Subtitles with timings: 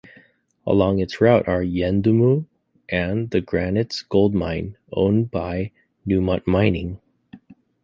[0.65, 2.47] Along its route are Yuendumu
[2.89, 5.69] and The Granites gold mine owned by
[6.07, 6.99] Newmont Mining.